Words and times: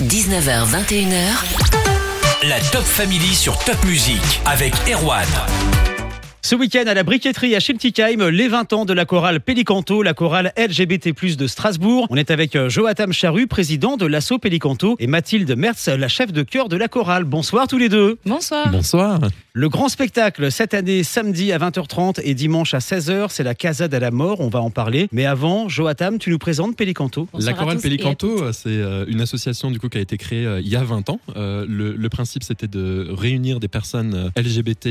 19h, 0.00 0.66
21h, 0.66 1.32
La 2.42 2.60
Top 2.60 2.84
Family 2.84 3.34
sur 3.34 3.58
Top 3.60 3.82
Music 3.86 4.42
avec 4.44 4.74
Erwan. 4.86 5.26
Ce 6.46 6.54
week-end 6.54 6.84
à 6.86 6.94
la 6.94 7.02
briqueterie 7.02 7.56
à 7.56 7.58
Schiltigheim, 7.58 8.30
les 8.30 8.46
20 8.46 8.72
ans 8.72 8.84
de 8.84 8.92
la 8.92 9.04
chorale 9.04 9.40
Pélicanto, 9.40 10.04
la 10.04 10.14
chorale 10.14 10.52
LGBT+, 10.56 11.12
de 11.36 11.46
Strasbourg. 11.48 12.06
On 12.08 12.14
est 12.14 12.30
avec 12.30 12.54
euh, 12.54 12.68
Joachim 12.68 13.10
Charu, 13.10 13.48
président 13.48 13.96
de 13.96 14.06
l'assaut 14.06 14.38
Pélicanto, 14.38 14.94
et 15.00 15.08
Mathilde 15.08 15.56
Mertz, 15.56 15.88
la 15.88 16.06
chef 16.06 16.32
de 16.32 16.44
chœur 16.44 16.68
de 16.68 16.76
la 16.76 16.86
chorale. 16.86 17.24
Bonsoir 17.24 17.66
tous 17.66 17.78
les 17.78 17.88
deux. 17.88 18.18
Bonsoir. 18.24 18.70
Bonsoir. 18.70 19.18
Le 19.54 19.68
grand 19.68 19.88
spectacle 19.88 20.52
cette 20.52 20.72
année, 20.72 21.02
samedi 21.02 21.50
à 21.50 21.58
20h30 21.58 22.20
et 22.22 22.34
dimanche 22.34 22.74
à 22.74 22.78
16h, 22.78 23.26
c'est 23.30 23.42
la 23.42 23.56
Casa 23.56 23.88
de 23.88 23.96
la 23.96 24.12
Mort, 24.12 24.38
on 24.38 24.48
va 24.48 24.60
en 24.60 24.70
parler. 24.70 25.08
Mais 25.10 25.26
avant, 25.26 25.68
Joachim, 25.68 26.18
tu 26.20 26.30
nous 26.30 26.38
présentes 26.38 26.76
Pélicanto. 26.76 27.26
Bonsoir 27.32 27.54
la 27.54 27.58
chorale 27.58 27.78
Pélicanto, 27.78 28.44
euh, 28.44 28.52
c'est 28.52 28.68
euh, 28.68 29.04
une 29.08 29.20
association 29.20 29.72
du 29.72 29.80
coup 29.80 29.88
qui 29.88 29.98
a 29.98 30.00
été 30.00 30.16
créée 30.16 30.46
il 30.60 30.68
y 30.68 30.76
a 30.76 30.84
20 30.84 31.10
ans. 31.10 31.18
Le, 31.34 31.64
le 31.96 32.08
principe 32.08 32.44
c'était 32.44 32.68
de 32.68 33.08
réunir 33.10 33.58
des 33.58 33.66
personnes 33.66 34.30
LGBT 34.36 34.88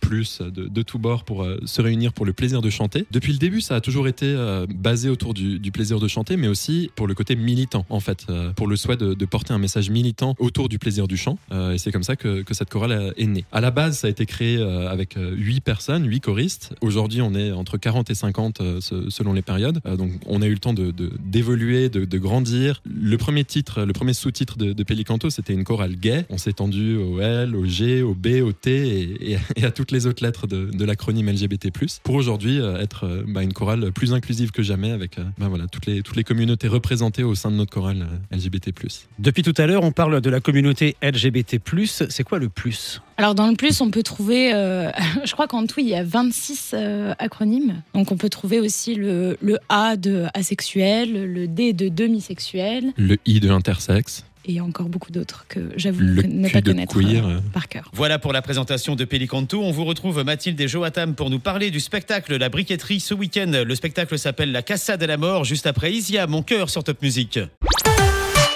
plus 0.00 0.42
de, 0.50 0.66
de 0.66 0.82
tous 0.82 0.98
bords 0.98 1.24
pour 1.24 1.42
euh, 1.42 1.58
se 1.64 1.82
réunir 1.82 2.12
pour 2.12 2.26
le 2.26 2.32
plaisir 2.32 2.62
de 2.62 2.70
chanter. 2.70 3.06
Depuis 3.10 3.32
le 3.32 3.38
début, 3.38 3.60
ça 3.60 3.76
a 3.76 3.80
toujours 3.80 4.08
été 4.08 4.26
euh, 4.26 4.66
basé 4.68 5.08
autour 5.08 5.34
du, 5.34 5.60
plaisir 5.70 6.00
de 6.00 6.08
chanter, 6.08 6.36
mais 6.36 6.48
aussi 6.48 6.90
pour 6.96 7.06
le 7.06 7.14
côté 7.14 7.36
militant 7.36 7.86
en 7.90 8.00
fait, 8.00 8.26
euh, 8.28 8.52
pour 8.52 8.66
le 8.66 8.76
souhait 8.76 8.96
de, 8.96 9.14
porter 9.26 9.52
un 9.54 9.58
message 9.58 9.90
militant 9.90 10.34
autour 10.40 10.68
du 10.68 10.80
plaisir 10.80 11.06
du 11.06 11.16
chant. 11.16 11.38
Et 11.52 11.78
c'est 11.78 11.92
comme 11.92 12.02
ça 12.02 12.16
que, 12.16 12.42
cette 12.50 12.68
chorale 12.68 13.14
est 13.16 13.26
née. 13.26 13.44
À 13.52 13.60
la 13.60 13.70
base, 13.70 13.98
ça 13.98 14.08
a 14.08 14.10
été 14.10 14.26
créé 14.26 14.60
avec 14.88 15.16
euh, 15.16 15.34
8 15.36 15.60
personnes, 15.60 16.06
8 16.06 16.20
choristes. 16.20 16.74
Aujourd'hui, 16.80 17.22
on 17.22 17.34
est 17.34 17.52
entre 17.52 17.78
40 17.78 18.10
et 18.10 18.14
50 18.14 18.60
euh, 18.60 18.80
se- 18.80 19.08
selon 19.10 19.32
les 19.32 19.42
périodes. 19.42 19.80
Donc, 19.96 20.12
on 20.26 20.42
a 20.42 20.46
eu 20.46 20.52
le 20.52 20.58
temps 20.58 20.74
de 20.74 20.92
d'évoluer, 21.24 21.88
de, 21.88 22.18
grandir. 22.18 22.82
Le 22.84 23.16
premier 23.16 23.44
titre, 23.44 23.82
le 23.84 23.92
premier 23.92 24.12
sous-titre 24.12 24.58
de, 24.58 24.72
de 24.72 24.84
c'était 25.30 25.54
une 25.54 25.64
chorale 25.64 25.96
gay. 25.96 26.26
On 26.28 26.36
s'est 26.36 26.52
tendu 26.52 26.96
au 26.96 27.20
L, 27.20 27.56
au 27.56 27.64
G, 27.64 28.02
au 28.02 28.14
B, 28.14 28.42
au 28.42 28.52
T 28.52 29.38
et 29.56 29.64
à 29.64 29.70
toutes 29.70 29.92
les 29.92 30.06
autres 30.06 30.22
lettres 30.24 30.39
de, 30.46 30.66
de 30.66 30.84
l'acronyme 30.84 31.30
LGBT+. 31.30 31.70
Pour 32.02 32.14
aujourd'hui, 32.14 32.60
euh, 32.60 32.80
être 32.80 33.04
euh, 33.04 33.24
bah, 33.26 33.42
une 33.42 33.52
chorale 33.52 33.92
plus 33.92 34.12
inclusive 34.12 34.50
que 34.50 34.62
jamais 34.62 34.90
avec 34.90 35.18
euh, 35.18 35.24
bah, 35.38 35.48
voilà, 35.48 35.66
toutes, 35.66 35.86
les, 35.86 36.02
toutes 36.02 36.16
les 36.16 36.24
communautés 36.24 36.68
représentées 36.68 37.22
au 37.22 37.34
sein 37.34 37.50
de 37.50 37.56
notre 37.56 37.72
chorale 37.72 38.06
LGBT+. 38.30 38.72
Depuis 39.18 39.42
tout 39.42 39.54
à 39.56 39.66
l'heure, 39.66 39.82
on 39.82 39.92
parle 39.92 40.20
de 40.20 40.30
la 40.30 40.40
communauté 40.40 40.96
LGBT+. 41.02 41.60
C'est 42.08 42.24
quoi 42.24 42.38
le 42.38 42.48
plus? 42.48 43.00
Alors 43.20 43.34
dans 43.34 43.48
le 43.48 43.54
plus, 43.54 43.82
on 43.82 43.90
peut 43.90 44.02
trouver, 44.02 44.54
euh, 44.54 44.90
je 45.26 45.32
crois 45.32 45.46
qu'en 45.46 45.66
tout, 45.66 45.80
il 45.80 45.88
y 45.88 45.94
a 45.94 46.02
26 46.02 46.70
euh, 46.72 47.12
acronymes. 47.18 47.82
Donc 47.92 48.10
on 48.12 48.16
peut 48.16 48.30
trouver 48.30 48.60
aussi 48.60 48.94
le, 48.94 49.36
le 49.42 49.58
A 49.68 49.98
de 49.98 50.24
asexuel, 50.32 51.30
le 51.30 51.46
D 51.46 51.74
de 51.74 51.90
demisexuel 51.90 52.94
Le 52.96 53.18
I 53.26 53.40
de 53.40 53.50
intersexe, 53.50 54.24
et 54.50 54.60
encore 54.60 54.88
beaucoup 54.88 55.12
d'autres 55.12 55.44
que 55.48 55.70
j'avoue 55.76 56.02
ne 56.02 56.48
pas 56.48 56.60
connaître 56.62 56.98
queer. 56.98 57.26
euh, 57.26 57.38
par 57.52 57.68
cœur. 57.68 57.90
Voilà 57.92 58.18
pour 58.18 58.32
la 58.32 58.42
présentation 58.42 58.96
de 58.96 59.04
Pélicanto. 59.04 59.62
On 59.62 59.70
vous 59.70 59.84
retrouve 59.84 60.22
Mathilde 60.24 60.60
et 60.60 60.68
Joachim 60.68 61.12
pour 61.16 61.30
nous 61.30 61.38
parler 61.38 61.70
du 61.70 61.80
spectacle 61.80 62.36
La 62.36 62.48
Briqueterie 62.48 63.00
ce 63.00 63.14
week-end. 63.14 63.50
Le 63.64 63.74
spectacle 63.74 64.18
s'appelle 64.18 64.52
La 64.52 64.62
Cassade 64.62 65.02
à 65.02 65.06
la 65.06 65.16
mort, 65.16 65.44
juste 65.44 65.66
après 65.66 65.92
Isia, 65.92 66.26
mon 66.26 66.42
cœur 66.42 66.70
sur 66.70 66.84
Top 66.84 67.00
Music. 67.02 67.38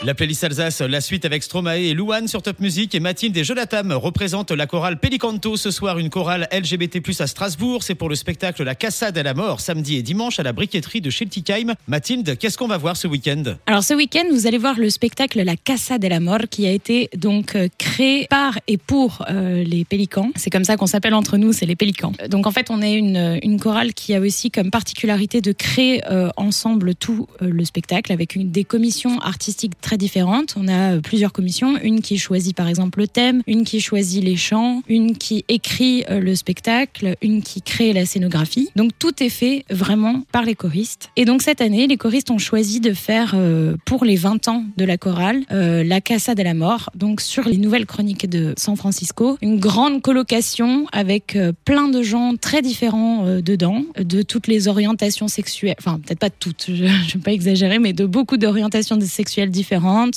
La 0.04 0.12
playlist 0.12 0.44
Alsace, 0.44 0.82
la 0.82 1.00
suite 1.00 1.24
avec 1.24 1.42
Stromae 1.42 1.78
et 1.78 1.94
Louane 1.94 2.28
sur 2.28 2.42
Top 2.42 2.60
Music 2.60 2.94
et 2.94 3.00
Mathilde 3.00 3.34
et 3.38 3.42
Jonatham 3.42 3.90
représentent 3.90 4.50
la 4.50 4.66
chorale 4.66 5.00
Pélicanto 5.00 5.56
ce 5.56 5.70
soir, 5.70 5.98
une 5.98 6.10
chorale 6.10 6.46
LGBT+, 6.52 7.00
à 7.20 7.26
Strasbourg. 7.26 7.82
C'est 7.82 7.94
pour 7.94 8.10
le 8.10 8.14
spectacle 8.14 8.62
La 8.64 8.74
Cassade 8.74 9.16
à 9.16 9.22
la 9.22 9.32
mort, 9.32 9.60
samedi 9.60 9.96
et 9.96 10.02
dimanche 10.02 10.38
à 10.38 10.42
la 10.42 10.52
briqueterie 10.52 11.00
de 11.00 11.08
Schiltigheim. 11.08 11.72
Mathilde, 11.88 12.36
qu'est-ce 12.36 12.58
qu'on 12.58 12.66
va 12.66 12.76
voir 12.76 12.98
ce 12.98 13.08
week-end? 13.08 13.56
Alors 13.64 13.82
ce 13.82 13.94
week-end, 13.94 14.24
vous 14.30 14.46
allez 14.46 14.58
voir 14.58 14.78
le 14.78 14.90
spectacle 14.90 15.42
La 15.42 15.56
Casa 15.56 15.96
de 15.96 16.06
la 16.06 16.20
Mort 16.20 16.50
qui 16.50 16.66
a 16.66 16.70
été 16.70 17.08
donc 17.16 17.56
euh, 17.56 17.68
créé 17.78 18.26
par 18.28 18.58
et 18.68 18.76
pour 18.76 19.24
euh, 19.30 19.64
les 19.64 19.86
Pélicans. 19.86 20.32
C'est 20.36 20.50
comme 20.50 20.64
ça 20.64 20.76
qu'on 20.76 20.86
s'appelle 20.86 21.14
entre 21.14 21.38
nous, 21.38 21.54
c'est 21.54 21.64
les 21.64 21.76
Pélicans. 21.76 22.12
Euh, 22.20 22.28
Donc 22.28 22.46
en 22.46 22.50
fait, 22.50 22.68
on 22.68 22.82
est 22.82 22.92
une, 22.92 23.58
chorale 23.58 23.94
qui 23.94 24.14
a 24.14 24.20
aussi 24.20 24.50
comme 24.50 24.70
particularité 24.70 25.40
de 25.40 25.52
créer 25.52 26.02
ensemble 26.36 26.94
tout 26.94 27.28
le 27.40 27.64
spectacle 27.64 28.12
avec 28.12 28.36
des 28.50 28.64
commissions 28.64 29.18
artistiques 29.20 29.80
très 29.80 29.93
différentes. 29.96 30.54
On 30.56 30.68
a 30.68 30.94
euh, 30.94 31.00
plusieurs 31.00 31.32
commissions, 31.32 31.76
une 31.82 32.00
qui 32.00 32.18
choisit 32.18 32.56
par 32.56 32.68
exemple 32.68 32.98
le 33.00 33.08
thème, 33.08 33.42
une 33.46 33.64
qui 33.64 33.80
choisit 33.80 34.22
les 34.22 34.36
chants, 34.36 34.82
une 34.88 35.16
qui 35.16 35.44
écrit 35.48 36.04
euh, 36.10 36.20
le 36.20 36.34
spectacle, 36.34 37.16
une 37.22 37.42
qui 37.42 37.62
crée 37.62 37.92
la 37.92 38.06
scénographie. 38.06 38.70
Donc 38.76 38.92
tout 38.98 39.22
est 39.22 39.28
fait 39.28 39.64
vraiment 39.70 40.22
par 40.32 40.44
les 40.44 40.54
choristes. 40.54 41.10
Et 41.16 41.24
donc 41.24 41.42
cette 41.42 41.60
année, 41.60 41.86
les 41.86 41.96
choristes 41.96 42.30
ont 42.30 42.38
choisi 42.38 42.80
de 42.80 42.92
faire 42.92 43.32
euh, 43.34 43.76
pour 43.84 44.04
les 44.04 44.16
20 44.16 44.48
ans 44.48 44.64
de 44.76 44.84
la 44.84 44.96
chorale 44.96 45.42
la 45.50 46.00
Casa 46.00 46.34
de 46.34 46.42
la 46.42 46.54
Mort, 46.54 46.90
donc 46.94 47.20
sur 47.20 47.48
les 47.48 47.56
nouvelles 47.56 47.86
chroniques 47.86 48.28
de 48.28 48.54
San 48.56 48.76
Francisco, 48.76 49.38
une 49.40 49.58
grande 49.58 50.02
colocation 50.02 50.86
avec 50.92 51.38
plein 51.64 51.88
de 51.88 52.02
gens 52.02 52.34
très 52.36 52.62
différents 52.62 53.24
dedans, 53.40 53.84
de 53.98 54.22
toutes 54.22 54.46
les 54.46 54.68
orientations 54.68 55.28
sexuelles, 55.28 55.76
enfin 55.78 56.00
peut-être 56.04 56.18
pas 56.18 56.30
toutes, 56.30 56.64
je 56.68 56.84
ne 56.84 57.12
vais 57.14 57.20
pas 57.24 57.32
exagérer, 57.32 57.78
mais 57.78 57.92
de 57.92 58.06
beaucoup 58.06 58.36
d'orientations 58.36 58.98
sexuelles 59.00 59.50
différentes, 59.50 59.64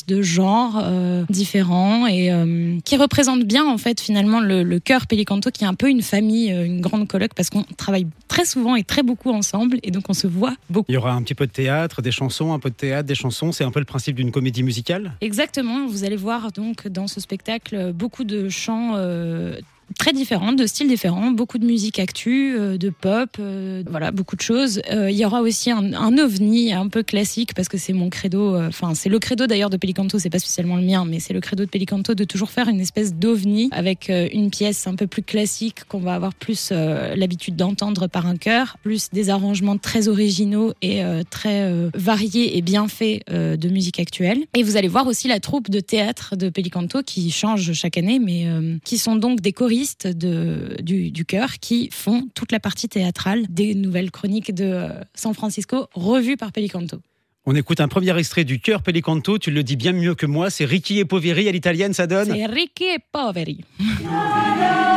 de 0.07 0.21
genres 0.21 0.81
euh, 0.81 1.25
différents 1.29 2.07
et 2.07 2.31
euh, 2.31 2.77
qui 2.85 2.95
représentent 2.95 3.43
bien 3.43 3.65
en 3.65 3.77
fait 3.77 3.99
finalement 3.99 4.39
le, 4.39 4.63
le 4.63 4.79
cœur 4.79 5.07
Pélicanto 5.07 5.51
qui 5.51 5.63
est 5.63 5.67
un 5.67 5.73
peu 5.73 5.89
une 5.89 6.01
famille, 6.01 6.51
euh, 6.53 6.65
une 6.65 6.79
grande 6.79 7.07
coloc 7.07 7.33
parce 7.35 7.49
qu'on 7.49 7.63
travaille 7.63 8.07
très 8.27 8.45
souvent 8.45 8.75
et 8.75 8.83
très 8.83 9.03
beaucoup 9.03 9.31
ensemble 9.31 9.79
et 9.83 9.91
donc 9.91 10.05
on 10.09 10.13
se 10.13 10.27
voit 10.27 10.53
beaucoup. 10.69 10.85
Il 10.89 10.93
y 10.95 10.97
aura 10.97 11.11
un 11.11 11.21
petit 11.21 11.35
peu 11.35 11.47
de 11.47 11.51
théâtre, 11.51 12.01
des 12.01 12.11
chansons, 12.11 12.53
un 12.53 12.59
peu 12.59 12.69
de 12.69 12.75
théâtre, 12.75 13.07
des 13.07 13.15
chansons. 13.15 13.51
C'est 13.51 13.63
un 13.63 13.71
peu 13.71 13.79
le 13.79 13.85
principe 13.85 14.15
d'une 14.15 14.31
comédie 14.31 14.63
musicale? 14.63 15.13
Exactement, 15.21 15.87
vous 15.87 16.03
allez 16.05 16.15
voir 16.15 16.51
donc 16.51 16.87
dans 16.87 17.07
ce 17.07 17.19
spectacle 17.19 17.91
beaucoup 17.93 18.23
de 18.23 18.47
chants 18.49 18.93
euh, 18.95 19.59
très 19.97 20.13
différents, 20.13 20.53
de 20.53 20.65
styles 20.65 20.87
différents, 20.87 21.31
beaucoup 21.31 21.57
de 21.57 21.65
musique 21.65 21.99
actu, 21.99 22.55
euh, 22.57 22.77
de 22.77 22.89
pop, 22.89 23.29
euh, 23.39 23.83
voilà, 23.89 24.11
beaucoup 24.11 24.35
de 24.35 24.41
choses. 24.41 24.81
Euh, 24.91 25.09
il 25.09 25.17
y 25.17 25.25
aura 25.25 25.41
aussi 25.41 25.71
un, 25.71 25.93
un 25.93 26.17
ovni 26.17 26.73
un 26.73 26.87
peu 26.87 27.03
classique 27.03 27.53
parce 27.55 27.67
que 27.67 27.77
c'est 27.77 27.93
mon 27.93 28.09
credo, 28.09 28.59
enfin 28.59 28.93
c'est 28.95 29.09
le 29.09 29.19
credo 29.19 29.47
d'ailleurs 29.47 29.69
de 29.69 29.77
Pelicanto, 29.77 30.19
c'est 30.19 30.29
pas 30.29 30.39
spécialement 30.39 30.75
le 30.75 30.83
mien, 30.83 31.05
mais 31.05 31.19
c'est 31.19 31.33
le 31.33 31.39
credo 31.39 31.65
de 31.65 31.69
Pelicanto 31.69 32.13
de 32.15 32.23
toujours 32.23 32.51
faire 32.51 32.67
une 32.67 32.79
espèce 32.79 33.13
d'ovni 33.13 33.69
avec 33.71 34.09
une 34.09 34.49
pièce 34.49 34.87
un 34.87 34.95
peu 34.95 35.07
plus 35.07 35.23
classique 35.23 35.83
qu'on 35.87 35.99
va 35.99 36.15
avoir 36.15 36.33
plus 36.33 36.71
l'habitude 36.71 37.55
d'entendre 37.55 38.07
par 38.07 38.25
un 38.25 38.35
chœur, 38.35 38.77
plus 38.83 39.09
des 39.11 39.29
arrangements 39.29 39.77
très 39.77 40.07
originaux 40.07 40.73
et 40.81 41.01
très 41.29 41.71
variés 41.93 42.57
et 42.57 42.61
bien 42.61 42.87
faits 42.87 43.23
de 43.29 43.69
musique 43.69 43.99
actuelle. 43.99 44.39
Et 44.53 44.63
vous 44.63 44.77
allez 44.77 44.87
voir 44.87 45.07
aussi 45.07 45.27
la 45.27 45.39
troupe 45.39 45.69
de 45.69 45.79
théâtre 45.79 46.35
de 46.35 46.49
Pelicanto 46.49 47.03
qui 47.03 47.31
change 47.31 47.73
chaque 47.73 47.97
année, 47.97 48.19
mais 48.19 48.47
qui 48.83 48.97
sont 48.97 49.15
donc 49.15 49.41
des 49.41 49.53
choristes 49.53 49.76
de, 50.05 50.77
du, 50.81 51.11
du 51.11 51.25
chœur 51.25 51.59
qui 51.59 51.89
font 51.91 52.27
toute 52.33 52.51
la 52.51 52.59
partie 52.59 52.89
théâtrale 52.89 53.45
des 53.49 53.75
nouvelles 53.75 54.11
chroniques 54.11 54.53
de 54.53 54.65
euh, 54.65 54.89
San 55.13 55.33
Francisco 55.33 55.87
revues 55.93 56.37
par 56.37 56.51
Pelicanto. 56.51 56.97
On 57.45 57.55
écoute 57.55 57.79
un 57.79 57.87
premier 57.87 58.17
extrait 58.17 58.43
du 58.43 58.59
cœur 58.59 58.81
Pélicanto. 58.81 59.37
Tu 59.37 59.51
le 59.51 59.63
dis 59.63 59.77
bien 59.77 59.93
mieux 59.93 60.15
que 60.15 60.25
moi. 60.25 60.49
C'est 60.49 60.65
Ricky 60.65 60.99
et 60.99 61.05
Poveri 61.05 61.47
à 61.47 61.51
l'italienne, 61.51 61.93
ça 61.93 62.05
donne? 62.05 62.27
C'est 62.27 62.45
Ricchi 62.45 62.95
e 62.95 62.99
Poveri. 63.11 63.63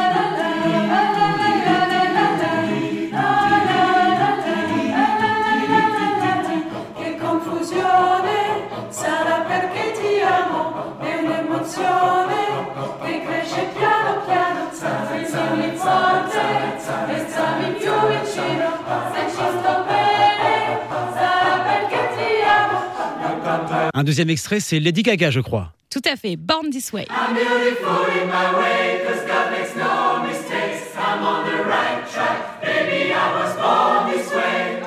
Un 24.00 24.02
deuxième 24.02 24.30
extrait, 24.30 24.60
c'est 24.60 24.80
Lady 24.80 25.02
Gaga, 25.02 25.30
je 25.30 25.40
crois. 25.40 25.74
Tout 25.90 26.00
à 26.10 26.16
fait, 26.16 26.36
Born 26.36 26.70
This 26.70 26.90
Way. 26.90 27.06
I'm 27.10 27.34
beautiful 27.34 28.06
in 28.08 28.28
my 28.28 28.58
way, 28.58 29.04
cause 29.04 29.20
God 29.26 29.50
makes 29.52 29.76
no 29.76 30.26
mistakes, 30.26 30.96
I'm 30.96 31.22
on 31.22 31.44
the 31.44 31.68
right 31.68 32.10
track, 32.10 32.62
baby 32.62 33.12
I 33.12 33.28
was 33.36 33.54
born 33.60 34.10
this 34.10 34.32
way. 34.32 34.80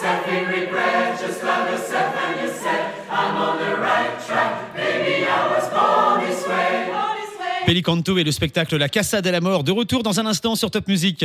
Self 0.00 0.28
in 0.28 0.46
regret, 0.46 1.18
just 1.18 1.42
love 1.42 1.68
yourself 1.72 2.14
and 2.22 2.40
you 2.40 2.48
said, 2.62 2.94
I'm 3.10 3.34
on 3.34 3.58
the 3.58 3.80
right 3.80 4.14
track, 4.24 4.76
baby 4.76 5.26
I 5.26 5.48
was 5.50 5.68
born 5.70 6.24
this 6.24 6.46
way. 6.46 6.86
Pélicanto 7.66 8.16
et 8.16 8.22
le 8.22 8.30
spectacle 8.30 8.76
La 8.76 8.88
Casa 8.88 9.22
de 9.22 9.30
la 9.30 9.40
Mort. 9.40 9.64
De 9.64 9.72
retour 9.72 10.04
dans 10.04 10.20
un 10.20 10.26
instant 10.26 10.54
sur 10.54 10.70
Top 10.70 10.86
Music. 10.86 11.24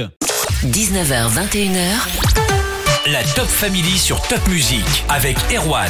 19h, 0.66 1.30
21h, 1.36 3.12
La 3.12 3.24
Top 3.36 3.46
Family 3.46 4.00
sur 4.00 4.20
Top 4.24 4.42
Music 4.48 5.04
avec 5.08 5.38
Erwan. 5.56 5.88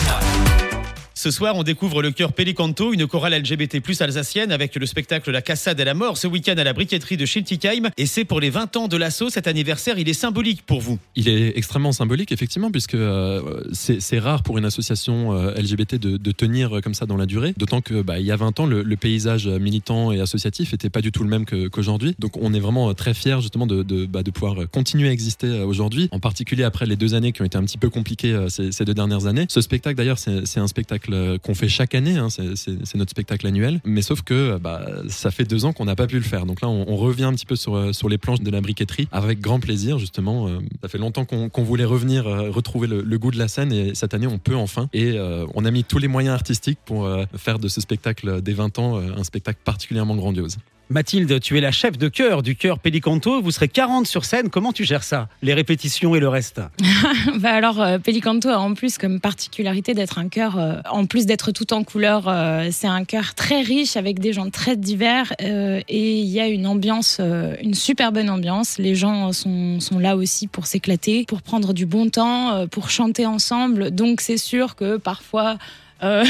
Ce 1.21 1.29
soir, 1.29 1.56
on 1.56 1.62
découvre 1.62 2.01
le 2.01 2.09
chœur 2.09 2.33
Pelicanto, 2.33 2.94
une 2.94 3.06
chorale 3.06 3.35
LGBT 3.35 3.79
plus 3.79 4.01
alsacienne 4.01 4.51
avec 4.51 4.75
le 4.75 4.88
spectacle 4.88 5.29
La 5.29 5.44
Cassade 5.44 5.79
et 5.79 5.83
la 5.83 5.94
mort 5.94 6.18
ce 6.18 6.25
week-end 6.25 6.56
à 6.57 6.63
la 6.63 6.73
briqueterie 6.73 7.15
de 7.15 7.27
Schiltigheim. 7.27 7.91
Et 7.95 8.07
c'est 8.07 8.25
pour 8.25 8.39
les 8.39 8.50
20 8.50 8.75
ans 8.75 8.88
de 8.88 8.97
l'assaut. 8.97 9.29
Cet 9.29 9.45
anniversaire, 9.45 10.00
il 10.00 10.09
est 10.09 10.13
symbolique 10.13 10.63
pour 10.65 10.81
vous. 10.81 10.97
Il 11.15 11.29
est 11.29 11.56
extrêmement 11.56 11.91
symbolique, 11.91 12.31
effectivement, 12.31 12.71
puisque 12.71 12.95
euh, 12.95 13.62
c'est 13.71 14.18
rare 14.18 14.41
pour 14.41 14.57
une 14.57 14.65
association 14.65 15.33
euh, 15.33 15.53
LGBT 15.53 15.97
de, 15.97 16.31
tenir 16.31 16.81
comme 16.83 16.95
ça 16.95 17.06
dans 17.06 17.18
la 17.18 17.27
durée. 17.27 17.53
D'autant 17.56 17.81
que 17.81 18.01
bah, 18.01 18.18
il 18.18 18.25
y 18.25 18.31
a 18.31 18.35
20 18.35 18.59
ans, 18.59 18.65
le, 18.65 18.95
paysage 18.95 19.47
militant 19.47 20.12
et 20.12 20.21
associatif 20.21 20.73
était 20.73 20.89
pas 20.89 21.01
du 21.01 21.12
tout 21.12 21.21
le 21.21 21.29
même 21.29 21.45
qu'aujourd'hui. 21.45 22.15
Donc 22.18 22.35
on 22.38 22.51
est 22.56 22.59
vraiment 22.59 22.91
très 22.95 23.13
fiers 23.13 23.41
justement 23.41 23.68
de, 23.68 24.07
bah, 24.07 24.23
pouvoir 24.33 24.68
continuer 24.71 25.09
à 25.09 25.12
exister 25.12 25.62
aujourd'hui, 25.62 26.09
en 26.12 26.19
particulier 26.19 26.63
après 26.63 26.88
les 26.88 26.95
deux 26.95 27.13
années 27.13 27.31
qui 27.31 27.44
ont 27.44 27.45
été 27.45 27.59
un 27.59 27.63
petit 27.63 27.77
peu 27.77 27.91
compliquées 27.91 28.47
ces 28.50 28.85
deux 28.85 28.95
dernières 28.95 29.27
années. 29.27 29.45
Ce 29.50 29.62
spectacle 29.62 29.97
d'ailleurs, 29.97 30.18
c'est 30.18 30.59
un 30.59 30.68
spectacle 30.68 31.11
qu'on 31.44 31.56
fait 31.56 31.69
chaque 31.69 31.96
année, 31.96 32.18
hein, 32.18 32.28
c'est 32.30 32.96
notre 32.96 33.12
spectacle 33.12 33.46
annuel, 33.48 33.81
mais 33.86 34.02
sauf 34.02 34.22
que 34.22 34.58
bah, 34.58 34.86
ça 35.10 35.31
fait 35.31 35.44
deux 35.44 35.66
ans 35.66 35.74
qu'on 35.74 35.86
n'a 35.86 35.96
pas 35.96 36.08
pu 36.08 36.16
le 36.16 36.24
faire. 36.24 36.46
Donc 36.46 36.62
là, 36.62 36.69
on, 36.69 36.96
revient 37.02 37.24
un 37.24 37.34
petit 37.34 37.46
peu 37.46 37.56
sur, 37.56 37.96
sur 37.96 38.10
les 38.10 38.18
planches 38.18 38.42
de 38.42 38.52
la 38.52 38.62
briqueterie 38.62 39.08
avec 39.12 39.40
grand 39.40 39.60
plaisir 39.60 39.98
justement. 39.98 40.50
ça 40.81 40.88
fait 40.88 41.00
longtemps 41.00 41.25
qu'on 41.25 41.50
qu 41.50 41.62
voulait 41.62 41.86
revenir 41.86 42.25
retrouver 42.25 42.88
le, 42.88 43.18
goût 43.18 43.31
de 43.31 43.38
la 43.38 43.48
scène 43.48 43.72
et 43.72 43.96
cette 43.96 44.13
année 44.13 44.28
on 44.28 44.38
peut 44.38 44.56
enfin. 44.56 44.90
Et 44.94 45.18
euh, 45.18 45.46
on 45.54 45.66
a 45.66 45.72
mis 45.72 45.84
tous 45.84 45.98
les 45.98 46.08
moyens 46.08 46.34
artistiques 46.34 46.80
pour 46.86 47.06
euh, 47.06 47.25
faire 47.36 47.60
de 47.60 47.68
ce 47.68 47.81
spectacle 47.81 48.42
des 48.42 48.54
20 48.54 48.80
ans 48.80 48.98
euh, 48.98 49.16
un 49.18 49.24
spectacle 49.24 49.60
particulièrement 49.64 50.16
grandiose. 50.16 50.57
Mathilde, 50.92 51.40
tu 51.40 51.58
es 51.58 51.62
la 51.62 51.72
chef 51.72 51.98
de 51.98 52.10
chœur 52.10 52.44
du 52.44 52.58
chœur 52.58 52.78
Pélicanto. 52.78 53.42
Vous 53.42 53.52
serez 53.52 53.70
40 53.70 54.06
sur 54.06 54.26
scène. 54.26 54.50
Comment 54.50 54.74
tu 54.74 54.84
gères 54.84 55.04
ça 55.04 55.30
Les 55.42 55.54
répétitions 55.54 56.16
et 56.16 56.20
le 56.20 56.28
reste? 56.28 56.62
Bah 57.40 57.54
Alors, 57.54 57.82
euh, 57.82 57.98
Pélicanto 57.98 58.50
a 58.50 58.58
en 58.58 58.74
plus 58.74 58.98
comme 58.98 59.22
particularité 59.22 59.94
d'être 59.94 60.20
un 60.20 60.28
chœur, 60.28 60.58
euh, 60.58 60.76
en 60.90 61.06
plus 61.06 61.26
d'être 61.26 61.52
tout 61.52 61.74
en 61.74 61.84
couleur, 61.84 62.26
euh, 62.28 62.68
c'est 62.72 62.88
un 62.88 63.06
chœur 63.06 63.36
très 63.36 63.62
riche 63.62 63.96
avec 63.96 64.20
des 64.20 64.34
gens 64.34 64.50
très 64.50 64.76
divers 64.76 65.34
et 65.40 66.20
il 66.20 66.28
y 66.28 66.40
a 66.40 66.48
une 66.48 66.68
ambiance, 66.68 67.22
une 67.62 67.74
super 67.74 68.12
bonne 68.12 68.30
ambiance. 68.30 68.78
Les 68.78 68.96
gens 68.96 69.32
sont, 69.32 69.80
sont 69.80 69.98
là 69.98 70.18
aussi 70.18 70.48
pour 70.48 70.66
s'éclater, 70.66 71.26
pour 71.26 71.42
prendre 71.42 71.74
du 71.74 71.86
bon 71.86 72.10
temps, 72.10 72.68
pour 72.68 72.90
chanter 72.90 73.26
ensemble. 73.26 73.92
Donc, 73.92 74.20
c'est 74.20 74.38
sûr 74.38 74.76
que 74.76 74.98
parfois, 74.98 75.58
euh, 76.03 76.24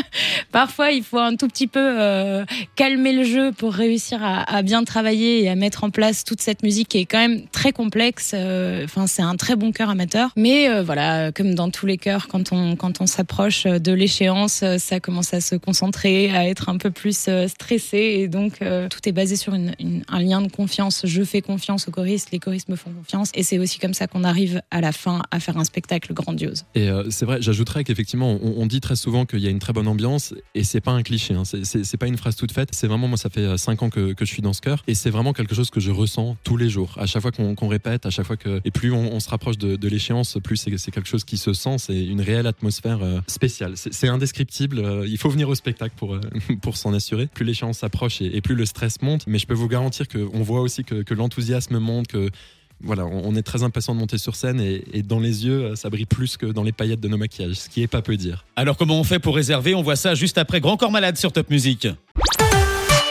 parfois, 0.52 0.90
il 0.90 1.02
faut 1.02 1.18
un 1.18 1.36
tout 1.36 1.48
petit 1.48 1.66
peu 1.66 1.80
euh, 1.80 2.44
calmer 2.76 3.12
le 3.12 3.24
jeu 3.24 3.52
pour 3.52 3.72
réussir 3.72 4.20
à, 4.22 4.62
bien 4.62 4.84
travailler 4.84 5.42
et 5.42 5.48
à 5.48 5.56
mettre 5.56 5.84
en 5.84 5.90
place 5.90 6.24
toute 6.24 6.40
cette 6.40 6.62
musique 6.62 6.88
qui 6.88 6.98
est 6.98 7.04
quand 7.04 7.18
même 7.18 7.46
très 7.48 7.72
complexe. 7.72 8.32
Euh, 8.34 8.84
enfin, 8.84 9.06
c'est 9.06 9.22
un 9.22 9.36
très 9.36 9.56
bon 9.56 9.72
cœur 9.72 9.90
amateur. 9.90 10.30
Mais 10.36 10.82
voilà, 10.82 11.32
comme 11.32 11.54
dans 11.54 11.70
tous 11.70 11.86
les 11.86 11.98
chœurs, 11.98 12.28
quand 12.28 12.52
on, 12.52 12.76
quand 12.76 13.00
on 13.00 13.06
s'approche 13.06 13.64
de 13.64 13.92
l'échéance, 13.92 14.64
ça 14.78 15.00
commence 15.00 15.34
à 15.34 15.40
se 15.40 15.54
concentrer, 15.54 16.30
à 16.34 16.48
être 16.48 16.68
un 16.68 16.76
peu 16.76 16.90
plus 16.90 17.28
stressé. 17.46 17.98
Et 17.98 18.28
donc, 18.28 18.58
tout 18.58 19.08
est 19.08 19.12
basé 19.12 19.36
sur 19.36 19.54
un 19.54 20.20
lien 20.20 20.40
de 20.40 20.50
confiance. 20.50 21.02
Je 21.04 21.22
fais 21.22 21.40
confiance 21.40 21.88
aux 21.88 21.90
choristes, 21.90 22.30
les 22.32 22.38
choristes 22.38 22.68
me 22.68 22.76
font 22.76 22.90
confiance. 22.90 23.30
Et 23.34 23.42
c'est 23.42 23.58
aussi 23.58 23.78
comme 23.78 23.94
ça 23.94 24.06
qu'on 24.06 24.24
arrive 24.24 24.62
à 24.70 24.80
la 24.80 24.92
fin 24.92 25.22
à 25.30 25.40
faire 25.40 25.56
un 25.56 25.64
spectacle 25.64 26.12
grandiose. 26.12 26.64
Et 26.74 26.88
c'est 27.10 27.24
vrai, 27.24 27.38
j'ajouterais 27.40 27.84
qu'effectivement, 27.84 28.38
on 28.42 28.66
dit 28.66 28.80
très 28.80 28.96
souvent 28.96 29.07
qu'il 29.26 29.40
y 29.40 29.46
a 29.46 29.50
une 29.50 29.58
très 29.58 29.72
bonne 29.72 29.88
ambiance 29.88 30.34
et 30.54 30.64
c'est 30.64 30.80
pas 30.80 30.92
un 30.92 31.02
cliché, 31.02 31.34
hein. 31.34 31.42
c'est 31.44 31.96
pas 31.96 32.06
une 32.06 32.16
phrase 32.16 32.36
toute 32.36 32.52
faite. 32.52 32.70
C'est 32.72 32.86
vraiment, 32.86 33.08
moi, 33.08 33.16
ça 33.16 33.30
fait 33.30 33.56
5 33.56 33.82
ans 33.82 33.90
que, 33.90 34.14
je 34.18 34.24
suis 34.24 34.42
dans 34.42 34.52
ce 34.52 34.60
cœur 34.60 34.82
et 34.86 34.94
c'est 34.94 35.10
vraiment 35.10 35.32
quelque 35.32 35.54
chose 35.54 35.70
que 35.70 35.80
je 35.80 35.90
ressens 35.90 36.36
tous 36.44 36.56
les 36.56 36.68
jours. 36.68 36.94
À 36.98 37.06
chaque 37.06 37.22
fois 37.22 37.32
qu'on 37.32 37.54
qu 37.54 37.66
répète, 37.66 38.06
à 38.06 38.10
chaque 38.10 38.26
fois 38.26 38.36
que. 38.36 38.60
Et 38.64 38.70
plus 38.70 38.92
on, 38.92 39.20
se 39.20 39.28
rapproche 39.28 39.58
de, 39.58 39.88
l'échéance, 39.88 40.38
plus 40.42 40.56
c'est 40.56 40.90
quelque 40.90 41.08
chose 41.08 41.24
qui 41.24 41.38
se 41.38 41.52
sent, 41.52 41.78
c'est 41.78 42.04
une 42.04 42.20
réelle 42.20 42.46
atmosphère 42.46 43.02
euh, 43.02 43.20
spéciale. 43.26 43.74
C'est 43.76 44.08
indescriptible, 44.08 44.78
euh, 44.78 45.06
il 45.06 45.18
faut 45.18 45.30
venir 45.30 45.48
au 45.48 45.54
spectacle 45.54 45.94
pour, 45.96 46.14
euh, 46.14 46.20
pour 46.62 46.76
s'en 46.76 46.92
assurer. 46.92 47.26
Plus 47.26 47.44
l'échéance 47.44 47.78
s'approche 47.78 48.20
et, 48.20 48.36
et, 48.36 48.40
plus 48.40 48.54
le 48.54 48.66
stress 48.66 49.00
monte, 49.02 49.26
mais 49.26 49.38
je 49.38 49.46
peux 49.46 49.54
vous 49.54 49.68
garantir 49.68 50.06
qu'on 50.08 50.42
voit 50.42 50.60
aussi 50.60 50.84
que, 50.84 51.02
que 51.02 51.14
l'enthousiasme 51.14 51.78
monte, 51.78 52.08
que 52.08 52.30
voilà, 52.80 53.06
on 53.06 53.34
est 53.34 53.42
très 53.42 53.62
impatient 53.62 53.94
de 53.94 54.00
monter 54.00 54.18
sur 54.18 54.36
scène 54.36 54.60
et, 54.60 55.02
dans 55.02 55.20
les 55.20 55.46
yeux, 55.46 55.74
ça 55.74 55.90
brille 55.90 56.06
plus 56.06 56.36
que 56.36 56.46
dans 56.46 56.62
les 56.62 56.72
paillettes 56.72 57.00
de 57.00 57.08
nos 57.08 57.16
maquillages, 57.16 57.54
ce 57.54 57.68
qui 57.68 57.82
est 57.82 57.88
pas 57.88 58.02
peu 58.02 58.16
dire. 58.16 58.44
Alors 58.56 58.76
comment 58.76 58.98
on 58.98 59.04
fait 59.04 59.18
pour 59.18 59.34
réserver? 59.34 59.74
On 59.74 59.82
voit 59.82 59.96
ça 59.96 60.14
juste 60.14 60.38
après 60.38 60.60
Grand 60.60 60.76
Corps 60.76 60.92
Malade 60.92 61.16
sur 61.16 61.32
Top 61.32 61.50
Music. 61.50 61.88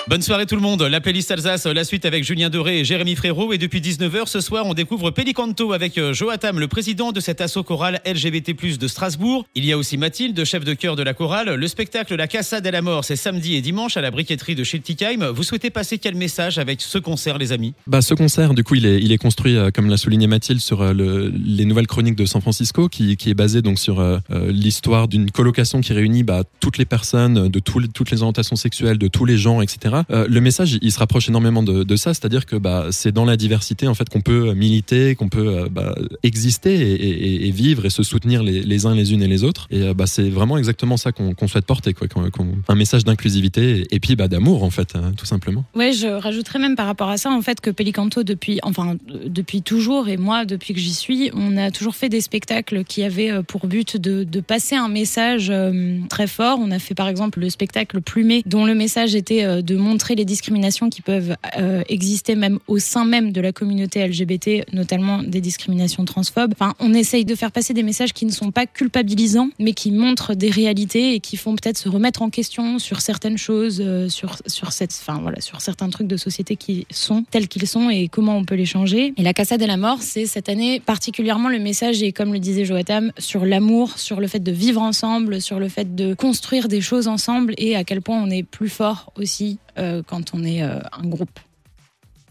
Bonne 0.09 0.21
soirée 0.21 0.45
tout 0.45 0.56
le 0.56 0.62
monde. 0.62 0.81
La 0.83 1.01
playlist 1.01 1.31
Alsace, 1.31 1.65
la 1.65 1.83
suite 1.83 2.06
avec 2.06 2.24
Julien 2.24 2.50
Doré 2.50 2.80
et 2.80 2.86
Jérémy 2.86 3.18
Frérot. 3.18 3.51
Et 3.51 3.57
depuis 3.57 3.81
19h 3.81 4.27
ce 4.27 4.39
soir, 4.39 4.65
on 4.65 4.74
découvre 4.74 5.12
Pélicanto 5.12 5.74
avec 5.74 5.98
euh, 5.98 6.13
Joatam, 6.13 6.62
le 6.62 6.69
président 6.69 7.12
de 7.12 7.19
cet 7.19 7.42
assaut 7.42 7.63
choral 7.63 8.00
LGBT+, 8.06 8.54
de 8.77 8.88
Strasbourg. 8.88 9.45
Il 9.54 9.65
y 9.65 9.74
a 9.74 9.77
aussi 9.77 9.98
Mathilde, 9.98 10.42
chef 10.45 10.63
de 10.63 10.74
chœur 10.74 10.95
de 10.95 11.04
la 11.04 11.13
chorale. 11.13 11.56
Le 11.56 11.68
spectacle 11.68 12.15
La 12.15 12.27
Cassade 12.27 12.65
et 12.65 12.71
la 12.71 12.81
mort, 12.81 13.04
c'est 13.04 13.18
samedi 13.18 13.56
et 13.56 13.62
dimanche 13.62 13.98
à 13.98 14.01
la 14.01 14.09
briqueterie 14.09 14.56
de 14.56 14.63
Schiltigheim. 14.63 15.30
Vous 15.30 15.44
souhaitez 15.44 15.71
passer 15.71 15.98
quel 15.98 16.15
message 16.15 16.57
avec 16.57 16.80
ce 16.80 17.00
concert, 17.00 17.38
les 17.38 17.51
amis? 17.51 17.74
Bah, 17.86 18.01
ce 18.01 18.13
concert, 18.13 18.53
du 18.53 18.63
coup, 18.63 18.75
il 18.75 19.12
est, 19.12 19.18
construit, 19.18 19.57
euh, 19.57 19.71
comme 19.71 19.89
l'a 19.89 19.98
souligné 19.98 20.27
Mathilde, 20.27 20.62
sur 20.62 20.83
euh, 20.83 20.94
le, 20.94 21.33
les 21.36 21.65
nouvelles 21.65 21.88
chroniques 21.88 22.15
de 22.15 22.25
San 22.25 22.42
Francisco, 22.42 22.88
qui, 22.88 23.12
est 23.12 23.33
basé 23.33 23.62
donc 23.62 23.77
sur 23.77 24.01
l'histoire 24.30 25.10
d'une 25.10 25.31
colocation 25.31 25.81
qui 25.81 25.92
réunit 25.92 26.24
bah, 26.24 26.44
toutes 26.62 26.77
les 26.77 26.86
personnes 26.86 27.50
de 27.50 27.60
tout, 27.60 27.86
toutes 27.88 28.10
les 28.10 28.21
orientations 28.21 28.56
sexuelles, 28.56 28.98
de 28.98 29.10
tous 29.10 29.25
les 29.25 29.38
genres, 29.38 29.62
etc. 29.62 29.97
le 30.10 30.40
message 30.40 30.78
il 30.82 30.92
se 30.92 31.00
rapproche 31.00 31.30
énormément 31.30 31.64
de, 31.64 31.96
ça, 31.96 32.14
c'est-à-dire 32.14 32.46
que 32.46 32.56
bah, 32.56 32.88
c'est 32.92 33.12
dans 33.12 33.26
la 33.26 33.38
diversité 33.38 33.88
en 33.88 33.94
fait 33.94 34.10
qu'on 34.10 34.22
peut 34.22 34.54
militer, 34.54 35.16
qu'on 35.16 35.30
peut 35.30 35.68
bah, 35.72 35.96
exister 36.24 37.46
et, 37.46 37.52
vivre 37.52 37.86
et 37.86 37.90
se 37.90 38.04
soutenir 38.04 38.44
les, 38.44 38.86
uns 38.86 38.94
les 38.94 39.14
unes 39.14 39.24
et 39.24 39.28
les 39.28 39.44
autres. 39.44 39.68
Et 39.72 39.94
bah, 39.94 40.06
c'est 40.08 40.30
vraiment 40.30 40.58
exactement 40.58 40.98
ça 40.98 41.12
qu'on 41.12 41.34
qu 41.34 41.48
souhaite 41.48 41.66
porter, 41.66 41.94
quoi, 41.94 42.08
qu 42.08 42.20
un 42.68 42.76
message 42.76 43.04
d'inclusivité 43.04 43.86
et, 43.92 44.00
puis 44.00 44.16
d'amour 44.16 44.64
en 44.64 44.70
fait, 44.70 44.96
hein, 44.96 45.14
tout 45.16 45.26
simplement. 45.26 45.64
Ouais, 45.76 45.94
je 45.94 46.08
rajouterais 46.08 46.60
même 46.60 46.76
par 46.76 46.86
rapport 46.86 47.10
à 47.10 47.18
ça 47.18 47.30
en 47.30 47.42
fait 47.42 47.62
que 47.62 47.70
Pelicanto 47.70 48.24
depuis, 48.24 48.60
enfin 48.64 48.96
depuis 49.26 49.62
toujours 49.62 50.08
et 50.08 50.18
moi 50.18 50.46
depuis 50.46 50.74
que 50.74 50.80
j'y 50.80 50.94
suis, 50.94 51.30
on 51.34 51.58
a 51.58 51.72
toujours 51.72 51.96
fait 51.96 52.10
des 52.10 52.22
spectacles 52.22 52.84
qui 52.84 53.04
avaient 53.04 53.32
euh, 53.32 53.42
pour 53.42 53.68
but 53.68 53.98
de, 53.98 54.26
passer 54.42 54.76
un 54.76 54.88
message 54.88 55.50
euh, 55.50 55.98
très 56.10 56.28
fort. 56.28 56.60
On 56.62 56.72
a 56.72 56.80
fait 56.80 56.94
par 56.94 57.08
exemple 57.08 57.40
le 57.40 57.50
spectacle 57.50 58.02
Plumé, 58.02 58.44
dont 58.46 58.66
le 58.66 58.76
message 58.76 59.16
était 59.16 59.44
euh, 59.44 59.62
de 59.62 59.76
montrer 59.88 60.16
les 60.16 60.25
discriminations 60.25 60.89
qui 60.89 61.01
peuvent 61.01 61.36
euh, 61.57 61.81
exister 61.89 62.36
même 62.36 62.60
au 62.68 62.78
sein 62.80 63.06
même 63.06 63.31
de 63.31 63.42
la 63.42 63.51
communauté 63.51 64.06
LGBT, 64.06 64.74
notamment 64.74 65.24
des 65.24 65.42
discriminations 65.42 66.06
transphobes. 66.06 66.54
Enfin, 66.54 66.74
on 66.80 66.94
essaye 66.94 67.25
de 67.25 67.36
faire 67.36 67.51
passer 67.51 67.74
des 67.74 67.84
messages 67.84 68.13
qui 68.13 68.25
ne 68.25 68.31
sont 68.31 68.51
pas 68.51 68.66
culpabilisants, 68.66 69.50
mais 69.60 69.74
qui 69.74 69.92
montrent 69.92 70.34
des 70.34 70.50
réalités 70.50 71.13
et 71.13 71.19
qui 71.19 71.38
font 71.38 71.56
peut-être 71.56 71.78
se 71.78 71.89
remettre 71.89 72.22
en 72.22 72.30
question 72.30 72.80
sur 72.80 73.01
certaines 73.01 73.38
choses, 73.38 73.81
euh, 73.84 74.10
sur 74.10 74.38
sur 74.45 74.72
cette, 74.72 74.92
enfin 74.92 75.19
voilà, 75.22 75.42
sur 75.42 75.62
certains 75.62 75.89
trucs 75.89 76.07
de 76.07 76.18
société 76.18 76.56
qui 76.56 76.86
sont 76.92 77.24
tels 77.30 77.48
qu'ils 77.48 77.68
sont 77.68 77.89
et 77.89 78.07
comment 78.07 78.38
on 78.38 78.45
peut 78.45 78.56
les 78.56 78.66
changer. 78.66 79.13
Et 79.18 79.24
la 79.24 79.34
Cassade 79.34 79.62
et 79.62 79.68
la 79.68 79.78
mort, 79.78 80.01
c'est 80.01 80.25
cette 80.25 80.50
année 80.50 80.80
particulièrement 80.80 81.50
le 81.50 81.60
message 81.60 82.04
et 82.04 82.12
comme 82.12 82.34
le 82.34 82.39
disait 82.39 82.66
Joatam, 82.66 83.12
sur 83.18 83.45
l'amour, 83.45 83.98
sur 83.98 84.19
le 84.19 84.28
fait 84.28 84.44
de 84.44 84.51
vivre 84.51 84.81
ensemble, 84.81 85.42
sur 85.42 85.60
le 85.60 85.69
fait 85.69 85.95
de 85.95 86.13
construire 86.13 86.68
des 86.68 86.81
choses 86.81 87.07
ensemble 87.07 87.54
et 87.57 87.75
à 87.75 87.84
quel 87.84 88.01
point 88.01 88.22
on 88.22 88.30
est 88.30 88.44
plus 88.44 88.69
fort 88.69 89.12
aussi 89.16 89.60
quand 90.07 90.34
on 90.34 90.43
est 90.43 90.63
euh, 90.63 90.79
un 90.91 91.07
groupe. 91.07 91.39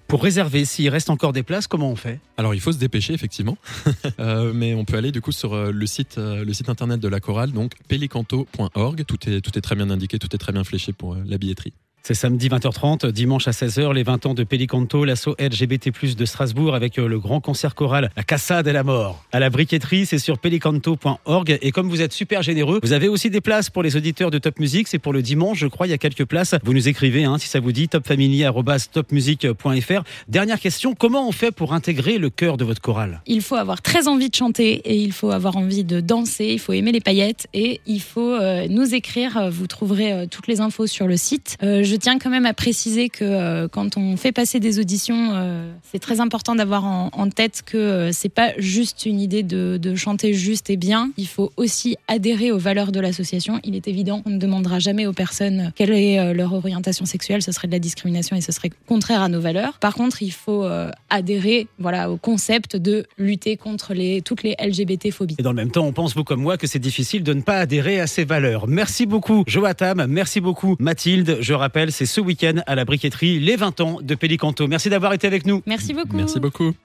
Pour 0.08 0.22
réserver, 0.22 0.64
s'il 0.64 0.88
reste 0.88 1.10
encore 1.10 1.32
des 1.32 1.42
places, 1.42 1.66
comment 1.66 1.90
on 1.90 1.96
fait? 1.96 2.20
Alors 2.36 2.54
il 2.54 2.60
faut 2.60 2.70
se 2.70 2.78
dépêcher 2.78 3.12
effectivement, 3.12 3.58
euh, 4.20 4.52
mais 4.54 4.72
on 4.74 4.84
peut 4.84 4.96
aller 4.96 5.10
du 5.10 5.20
coup 5.20 5.32
sur 5.32 5.54
euh, 5.54 5.72
le 5.72 5.86
site, 5.86 6.18
euh, 6.18 6.44
le 6.44 6.52
site 6.52 6.68
internet 6.68 7.00
de 7.00 7.08
la 7.08 7.18
chorale, 7.18 7.50
donc 7.50 7.72
pelicanto.org. 7.88 9.04
Tout 9.04 9.28
est, 9.28 9.40
tout 9.40 9.58
est 9.58 9.60
très 9.60 9.74
bien 9.74 9.90
indiqué, 9.90 10.18
tout 10.20 10.32
est 10.32 10.38
très 10.38 10.52
bien 10.52 10.62
fléché 10.62 10.92
pour 10.92 11.14
euh, 11.14 11.22
la 11.26 11.38
billetterie. 11.38 11.72
C'est 12.06 12.14
samedi 12.14 12.48
20h30, 12.48 13.10
dimanche 13.10 13.48
à 13.48 13.50
16h, 13.50 13.92
les 13.92 14.04
20 14.04 14.26
ans 14.26 14.34
de 14.34 14.44
Pelicanto, 14.44 15.04
l'assaut 15.04 15.34
LGBT+, 15.40 15.90
de 16.16 16.24
Strasbourg 16.24 16.76
avec 16.76 17.00
euh, 17.00 17.08
le 17.08 17.18
grand 17.18 17.40
concert 17.40 17.74
choral 17.74 18.12
La 18.16 18.22
Cassade 18.22 18.68
et 18.68 18.72
la 18.72 18.84
mort. 18.84 19.24
À 19.32 19.40
la 19.40 19.50
briqueterie, 19.50 20.06
c'est 20.06 20.20
sur 20.20 20.38
pelicanto.org. 20.38 21.58
Et 21.60 21.72
comme 21.72 21.88
vous 21.88 22.02
êtes 22.02 22.12
super 22.12 22.42
généreux, 22.42 22.78
vous 22.80 22.92
avez 22.92 23.08
aussi 23.08 23.28
des 23.28 23.40
places 23.40 23.70
pour 23.70 23.82
les 23.82 23.96
auditeurs 23.96 24.30
de 24.30 24.38
Top 24.38 24.60
Music. 24.60 24.86
C'est 24.86 25.00
pour 25.00 25.12
le 25.12 25.20
dimanche, 25.20 25.58
je 25.58 25.66
crois, 25.66 25.88
il 25.88 25.90
y 25.90 25.94
a 25.94 25.98
quelques 25.98 26.26
places. 26.26 26.54
Vous 26.62 26.74
nous 26.74 26.86
écrivez, 26.86 27.24
hein, 27.24 27.38
si 27.38 27.48
ça 27.48 27.58
vous 27.58 27.72
dit, 27.72 27.88
topfamily.topmusic.fr. 27.88 30.02
Dernière 30.28 30.60
question, 30.60 30.94
comment 30.94 31.26
on 31.26 31.32
fait 31.32 31.50
pour 31.50 31.74
intégrer 31.74 32.18
le 32.18 32.30
cœur 32.30 32.56
de 32.56 32.64
votre 32.64 32.80
chorale? 32.80 33.20
Il 33.26 33.42
faut 33.42 33.56
avoir 33.56 33.82
très 33.82 34.06
envie 34.06 34.30
de 34.30 34.36
chanter 34.36 34.74
et 34.84 34.94
il 34.94 35.10
faut 35.10 35.32
avoir 35.32 35.56
envie 35.56 35.82
de 35.82 35.98
danser, 35.98 36.50
il 36.52 36.60
faut 36.60 36.72
aimer 36.72 36.92
les 36.92 37.00
paillettes 37.00 37.48
et 37.52 37.80
il 37.84 38.00
faut 38.00 38.30
euh, 38.30 38.68
nous 38.70 38.94
écrire. 38.94 39.50
Vous 39.50 39.66
trouverez 39.66 40.12
euh, 40.12 40.26
toutes 40.30 40.46
les 40.46 40.60
infos 40.60 40.86
sur 40.86 41.08
le 41.08 41.16
site. 41.16 41.56
Je 41.96 42.00
tiens 42.02 42.18
quand 42.18 42.28
même 42.28 42.44
à 42.44 42.52
préciser 42.52 43.08
que 43.08 43.24
euh, 43.24 43.68
quand 43.68 43.96
on 43.96 44.18
fait 44.18 44.30
passer 44.30 44.60
des 44.60 44.78
auditions, 44.78 45.30
euh, 45.32 45.72
c'est 45.90 45.98
très 45.98 46.20
important 46.20 46.54
d'avoir 46.54 46.84
en, 46.84 47.30
tête 47.30 47.62
que 47.64 47.78
euh, 47.78 48.10
c'est 48.12 48.28
pas 48.28 48.52
juste 48.58 49.06
une 49.06 49.18
idée 49.18 49.42
de, 49.42 49.94
chanter 49.94 50.34
juste 50.34 50.68
et 50.68 50.76
bien. 50.76 51.10
Il 51.16 51.26
faut 51.26 51.52
aussi 51.56 51.96
adhérer 52.06 52.52
aux 52.52 52.58
valeurs 52.58 52.92
de 52.92 53.00
l'association. 53.00 53.60
Il 53.64 53.74
est 53.76 53.88
évident 53.88 54.20
qu'on 54.20 54.30
ne 54.30 54.38
demandera 54.38 54.78
jamais 54.78 55.06
aux 55.06 55.14
personnes 55.14 55.72
quelle 55.74 55.92
est 55.92 56.18
euh, 56.18 56.34
leur 56.34 56.52
orientation 56.52 57.06
sexuelle. 57.06 57.40
Ce 57.40 57.50
serait 57.50 57.66
de 57.66 57.72
la 57.72 57.78
discrimination 57.78 58.36
et 58.36 58.42
ce 58.42 58.52
serait 58.52 58.70
contraire 58.86 59.22
à 59.22 59.30
nos 59.30 59.40
valeurs. 59.40 59.78
Par 59.78 59.94
contre, 59.94 60.22
il 60.22 60.32
faut 60.32 60.68
adhérer, 61.08 61.66
voilà, 61.78 62.10
au 62.10 62.18
concept 62.18 62.76
de 62.76 63.06
lutter 63.16 63.56
contre 63.56 63.94
les 63.94 64.20
toutes 64.20 64.42
les 64.42 64.54
LGBT 64.60 65.10
phobies. 65.12 65.36
Et 65.38 65.42
dans 65.42 65.52
le 65.52 65.56
même 65.56 65.70
temps, 65.70 65.86
on 65.86 65.92
pense, 65.92 66.14
vous 66.14 66.24
comme 66.24 66.42
moi, 66.42 66.58
que 66.58 66.66
c'est 66.66 66.78
difficile 66.78 67.22
de 67.22 67.32
ne 67.32 67.40
pas 67.40 67.58
adhérer 67.58 68.00
à 68.00 68.06
ces 68.06 68.24
valeurs. 68.24 68.66
Merci 68.66 69.06
beaucoup, 69.06 69.44
Joatam. 69.46 70.06
Merci 70.06 70.40
beaucoup, 70.40 70.76
Mathilde. 70.78 71.38
Je 71.40 71.54
rappelle, 71.54 71.85
c'est 71.90 72.06
ce 72.06 72.20
week-end 72.20 72.62
à 72.66 72.74
la 72.74 72.84
briqueterie 72.84 73.40
les 73.40 73.56
20 73.56 73.80
ans 73.80 73.98
de 74.00 74.14
Pélicanto. 74.14 74.66
Merci 74.68 74.90
d'avoir 74.90 75.12
été 75.12 75.26
avec 75.26 75.46
nous. 75.46 75.62
Merci 75.66 75.92
beaucoup. 75.92 76.16
Merci 76.16 76.40
beaucoup. 76.40 76.76